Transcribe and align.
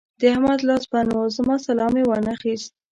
د 0.19 0.21
احمد 0.33 0.59
لاس 0.67 0.83
بند 0.91 1.09
وو؛ 1.13 1.25
زما 1.37 1.55
سلام 1.67 1.93
يې 1.99 2.03
وانخيست. 2.07 2.71